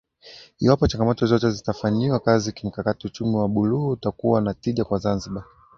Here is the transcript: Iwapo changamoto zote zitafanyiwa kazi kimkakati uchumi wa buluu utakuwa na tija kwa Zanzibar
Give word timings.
Iwapo 0.61 0.87
changamoto 0.87 1.25
zote 1.25 1.51
zitafanyiwa 1.51 2.19
kazi 2.19 2.51
kimkakati 2.51 3.07
uchumi 3.07 3.35
wa 3.35 3.47
buluu 3.49 3.89
utakuwa 3.89 4.41
na 4.41 4.53
tija 4.53 4.83
kwa 4.85 4.97
Zanzibar 4.99 5.43